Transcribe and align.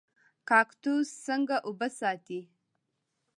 کاکتوس 0.49 1.07
څنګه 1.25 1.55
اوبه 1.67 1.87
ساتي؟ 1.99 2.39